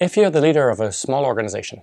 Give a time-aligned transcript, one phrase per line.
[0.00, 1.82] if you're the leader of a small organization,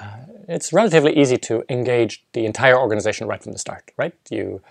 [0.00, 0.16] uh,
[0.48, 4.14] it's relatively easy to engage the entire organization right from the start, right?
[4.30, 4.62] You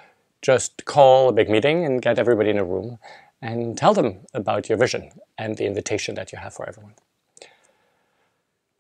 [0.42, 2.98] just call a big meeting and get everybody in a room
[3.42, 6.96] and tell them about your vision and the invitation that you have for everyone.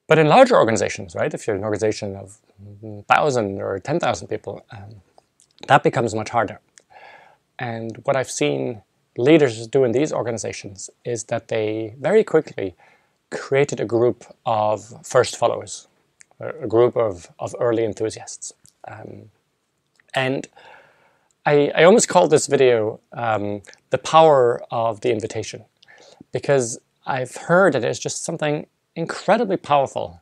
[0.08, 2.40] But in larger organizations, right, if you're an organization of
[2.82, 4.96] 1,000 or 10,000 people, um,
[5.68, 6.60] that becomes much harder.
[7.58, 8.82] And what I've seen
[9.16, 12.76] leaders do in these organizations is that they very quickly
[13.32, 15.88] created a group of first followers,
[16.40, 18.54] a group of, of early enthusiasts.
[18.88, 19.32] Um,
[20.14, 20.48] and
[21.46, 25.66] I, I, almost call this video um, the power of the invitation
[26.32, 30.22] because I've heard that there's just something incredibly powerful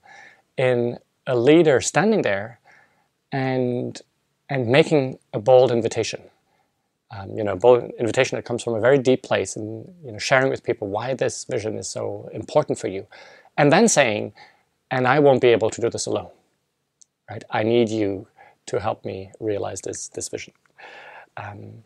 [0.57, 2.59] in a leader standing there
[3.31, 3.99] and,
[4.49, 6.21] and making a bold invitation
[7.11, 7.57] um, you know,
[7.99, 11.13] invitation that comes from a very deep place and you know, sharing with people why
[11.13, 13.07] this vision is so important for you.
[13.57, 14.33] And then saying,
[14.91, 16.29] and I won't be able to do this alone,
[17.29, 17.43] right?
[17.49, 18.27] I need you
[18.67, 20.53] to help me realize this, this vision.
[21.35, 21.83] Um,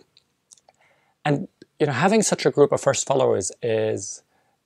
[1.24, 1.48] and,
[1.80, 4.24] you know, having such a group of first followers is,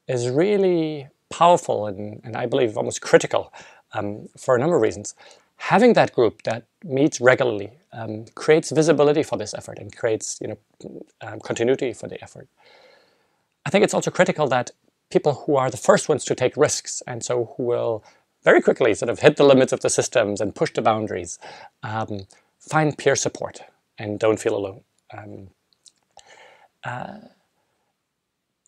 [0.07, 3.53] is really powerful and, and I believe almost critical
[3.93, 5.13] um, for a number of reasons
[5.57, 10.47] having that group that meets regularly um, creates visibility for this effort and creates you
[10.47, 12.47] know um, continuity for the effort.
[13.65, 14.71] I think it's also critical that
[15.09, 18.03] people who are the first ones to take risks and so who will
[18.43, 21.39] very quickly sort of hit the limits of the systems and push the boundaries
[21.83, 22.27] um,
[22.59, 23.61] find peer support
[23.97, 24.81] and don't feel alone.
[25.15, 25.49] Um,
[26.83, 27.17] uh,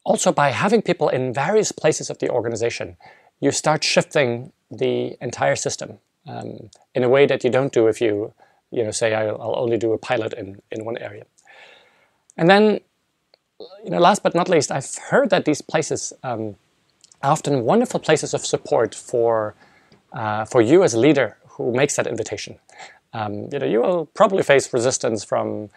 [0.03, 2.97] also, by having people in various places of the organization,
[3.39, 8.01] you start shifting the entire system um, in a way that you don't do if
[8.01, 8.33] you,
[8.71, 11.25] you know, say I'll, I'll, only do a pilot in, in one area.
[12.37, 12.79] And then,
[13.83, 16.55] you know, last but not least, I've heard that these places um,
[17.23, 19.55] are often wonderful places of support for,
[20.13, 22.57] uh, for you as a leader who makes that invitation.
[23.13, 25.69] Um, you know, you will probably face resistance from,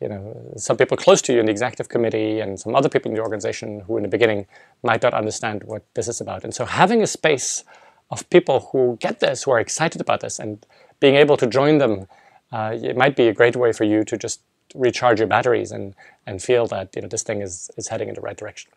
[0.00, 3.10] you know, some people close to you in the executive committee and some other people
[3.10, 4.46] in the organization who in the beginning
[4.84, 6.44] might not understand what this is about.
[6.44, 7.64] And so having a space
[8.10, 10.64] of people who get this, who are excited about this, and
[11.00, 12.06] being able to join them,
[12.52, 14.40] uh, it might be a great way for you to just
[14.74, 15.94] recharge your batteries and,
[16.26, 18.70] and feel that you know this thing is, is heading in the right direction.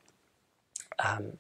[1.04, 1.34] Um,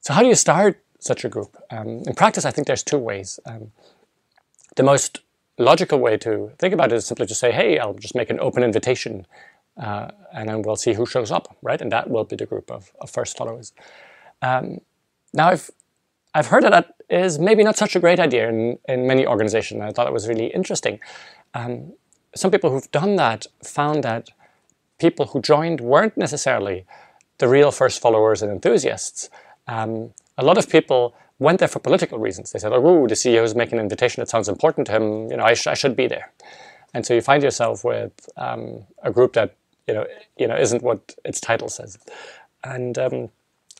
[0.00, 1.56] so how do you start such a group?
[1.70, 3.38] Um, in practice, I think there's two ways.
[3.46, 3.72] Um,
[4.76, 5.20] the most
[5.58, 8.40] logical way to think about it is simply to say, hey, I'll just make an
[8.40, 9.26] open invitation
[9.76, 11.80] uh, and then we'll see who shows up, right?
[11.80, 13.72] And that will be the group of, of first followers.
[14.42, 14.80] Um,
[15.32, 15.70] now, if
[16.38, 19.82] I've heard that that is maybe not such a great idea in, in many organizations.
[19.82, 21.00] I thought it was really interesting.
[21.52, 21.94] Um,
[22.34, 24.30] some people who've done that found that
[25.00, 26.86] people who joined weren't necessarily
[27.38, 29.30] the real first followers and enthusiasts.
[29.66, 32.52] Um, a lot of people went there for political reasons.
[32.52, 35.30] They said, oh, the CEO is making an invitation that sounds important to him.
[35.30, 36.32] You know, I, sh I should be there.
[36.94, 39.56] And so you find yourself with um, a group that,
[39.88, 40.06] you know,
[40.36, 41.98] you know, isn't what its title says.
[42.62, 43.30] And, um,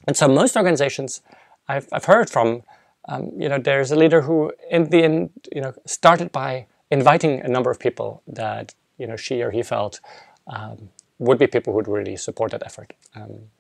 [0.07, 1.23] and so most organizations
[1.69, 2.63] I've, I've heard from,
[3.09, 7.41] um, you know, there's a leader who in the end, you know, started by inviting
[7.41, 10.01] a number of people that, you know, she or he felt
[10.47, 12.95] um, would be people who would really support that effort.
[13.15, 13.51] Um,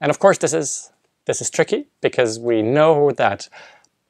[0.00, 0.90] and of course, this is,
[1.26, 3.48] this is tricky because we know that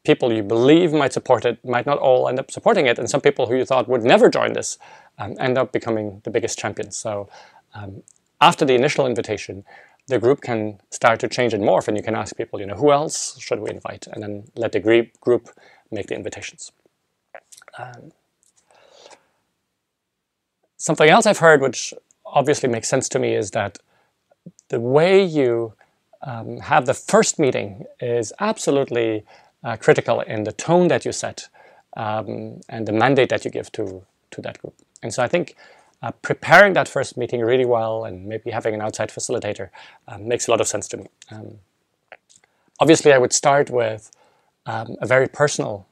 [0.05, 3.21] people you believe might support it might not all end up supporting it, and some
[3.21, 4.79] people who you thought would never join this
[5.19, 6.97] um, end up becoming the biggest champions.
[6.97, 7.29] So
[7.75, 8.03] um,
[8.41, 9.65] after the initial invitation,
[10.09, 12.75] the group can start to change and morph and you can ask people, you know,
[12.75, 14.07] who else should we invite?
[14.09, 14.81] And then let the
[15.21, 15.49] group
[15.91, 16.73] make the invitations.
[17.79, 18.13] Um,
[20.77, 21.95] something else I've heard, which
[22.27, 23.79] obviously makes sense to me, is that
[24.69, 25.75] the way you
[26.23, 29.25] um, have the first meeting is absolutely
[29.65, 31.49] uh, critical in the tone that you set
[31.97, 34.75] um, and the mandate that you give to, to that group.
[35.03, 35.57] And so I think
[36.03, 39.71] uh, preparing that first meeting really well and maybe having an outside facilitator
[40.09, 41.07] um, makes a lot of sense to me.
[41.31, 41.59] Um,
[42.81, 44.11] obviously, I would start with
[44.67, 45.87] um, a very personal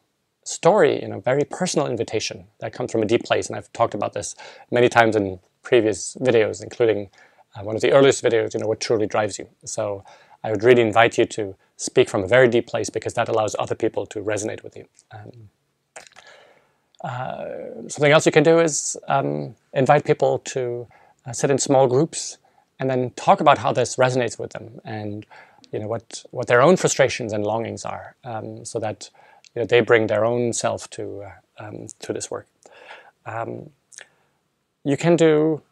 [0.45, 3.47] story, you know, very personal invitation that comes from a deep place.
[3.49, 4.35] And I've talked about this
[4.71, 7.11] many times in previous videos, including
[7.55, 9.49] uh, one of the earliest videos, you know, what truly drives you.
[9.65, 10.05] So
[10.43, 13.55] I would really invite you to speak from a very deep place because that allows
[13.59, 14.87] other people to resonate with you.
[15.13, 15.51] Um,
[17.03, 17.45] uh,
[17.89, 20.87] something else you can do is um, invite people to
[21.27, 22.39] uh, sit in small groups
[22.79, 25.27] and then talk about how this resonates with them and
[25.73, 29.09] you know what what their own frustrations and longings are, um, so that
[29.55, 32.47] you know, they bring their own self to uh, um, to this work.
[33.25, 33.71] Um,
[34.83, 35.63] you can do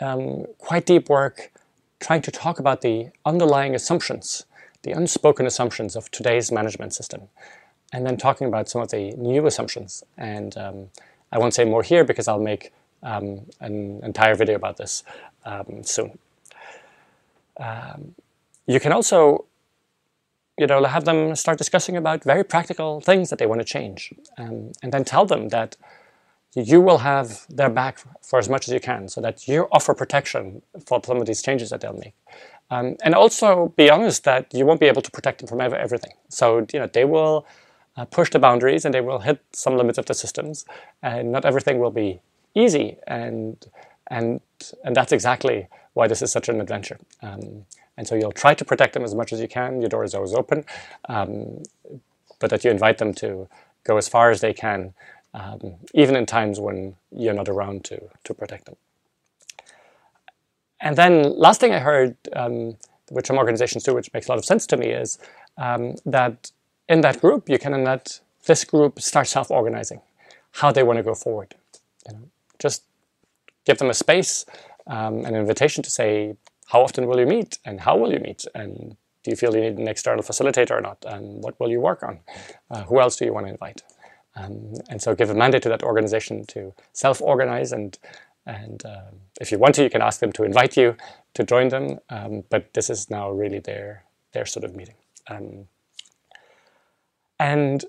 [0.00, 1.52] um, quite deep work
[2.00, 4.46] trying to talk about the underlying assumptions
[4.82, 7.28] the unspoken assumptions of today's management system,
[7.92, 10.02] and then talking about some of the new assumptions.
[10.16, 10.88] And um,
[11.30, 12.72] I won't say more here because I'll make
[13.02, 15.04] um, an entire video about this
[15.44, 16.18] um, soon.
[17.58, 18.14] Um,
[18.66, 19.44] you can also
[20.58, 24.12] you know, have them start discussing about very practical things that they want to change,
[24.38, 25.76] um, and then tell them that
[26.54, 29.94] you will have their back for as much as you can, so that you offer
[29.94, 32.14] protection for some of these changes that they'll make,
[32.70, 36.12] um, and also be honest that you won't be able to protect them from everything.
[36.28, 37.46] So you know, they will
[37.96, 40.64] uh, push the boundaries and they will hit some limits of the systems,
[41.02, 42.20] and not everything will be
[42.54, 43.66] easy, and
[44.08, 44.40] and
[44.84, 46.98] and that's exactly why this is such an adventure.
[47.22, 47.66] Um,
[47.96, 49.80] and so you'll try to protect them as much as you can.
[49.80, 50.64] Your door is always open,
[51.08, 51.62] um,
[52.38, 53.48] but that you invite them to
[53.84, 54.94] go as far as they can,
[55.34, 58.76] um, even in times when you're not around to, to protect them.
[60.80, 62.76] And then last thing I heard, um,
[63.10, 65.18] which some organizations do, which makes a lot of sense to me, is
[65.58, 66.50] um, that
[66.92, 70.00] in that group, you can let this group start self-organizing
[70.60, 71.54] how they want to go forward.
[72.06, 72.24] You know,
[72.58, 72.84] just
[73.64, 74.44] give them a space,
[74.86, 76.36] um, an invitation to say,
[76.66, 77.58] how often will you meet?
[77.64, 78.44] And how will you meet?
[78.54, 80.98] And do you feel you need an external facilitator or not?
[81.06, 82.20] And what will you work on?
[82.70, 83.82] Uh, who else do you want to invite?
[84.36, 87.98] Um, and so give a mandate to that organization to self-organize and
[88.44, 90.96] and um, if you want to you can ask them to invite you
[91.34, 94.96] to join them um, but this is now really their their sort of meeting.
[95.28, 95.68] Um,
[97.42, 97.84] and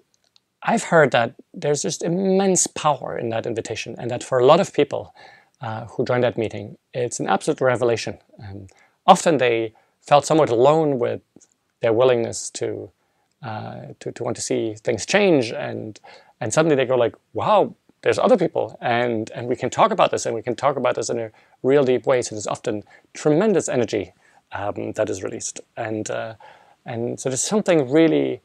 [0.63, 4.59] I've heard that there's just immense power in that invitation and that for a lot
[4.59, 5.13] of people
[5.61, 6.77] uh, who joined that meeting.
[6.93, 8.17] It's an absolute revelation.
[8.43, 8.67] Um,
[9.05, 11.21] often they felt somewhat alone with
[11.81, 12.89] their willingness to,
[13.43, 15.99] uh, to, to want to see things change, and
[16.41, 20.11] and suddenly they go like, "Wow, there's other people, and and we can talk about
[20.11, 22.83] this, and we can talk about this in a real deep way." So there's often
[23.13, 24.13] tremendous energy
[24.53, 26.33] um, that is released, and uh,
[26.85, 28.41] and so there's something really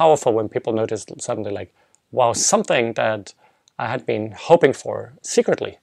[0.00, 1.70] powerful when people notice suddenly like,
[2.10, 3.34] "Wow, something that."
[3.78, 5.78] I had been hoping for secretly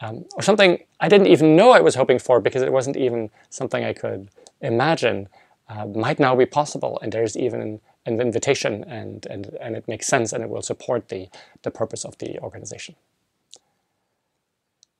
[0.00, 3.30] um, or something I didn't even know I was hoping for because it wasn't even
[3.50, 4.30] something I could
[4.60, 5.28] imagine
[5.68, 6.98] uh, might now be possible.
[7.02, 11.10] And there's even an, invitation and, and, and it makes sense and it will support
[11.10, 11.28] the,
[11.62, 12.96] the purpose of the organization.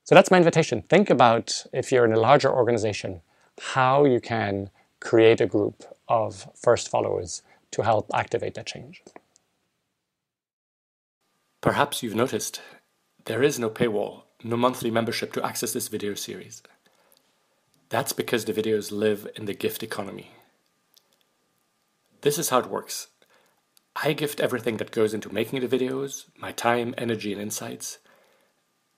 [0.03, 0.83] So that's my invitation.
[0.83, 3.21] Think about if you're in a larger organization,
[3.73, 4.69] how you can
[4.99, 9.01] create a group of first followers to help activate that change.
[11.61, 12.61] Perhaps you've noticed
[13.25, 16.61] there is no paywall no monthly membership to access this video series.
[17.89, 20.31] That's because the videos live in the gift economy.
[22.21, 23.07] This is how it works.
[23.95, 27.97] I gift everything that goes into making the videos, my time, energy, and insights,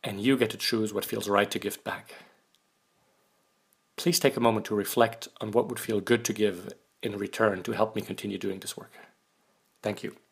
[0.04, 2.14] and you get to choose what feels right to gift back.
[3.96, 6.74] Please take a moment to reflect on what would feel good to give
[7.04, 8.92] in return to help me continue doing this work.
[9.82, 10.23] Thank you.